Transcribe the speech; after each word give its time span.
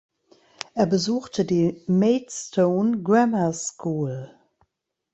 Er 0.73 0.87
besuchte 0.87 1.45
die 1.45 1.83
Maidstone 1.85 3.03
Grammar 3.03 3.53
School. 3.53 4.35